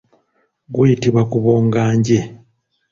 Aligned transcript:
Guyitibwa 0.73 1.21
kubonga 1.31 1.81
nje. 1.97 2.19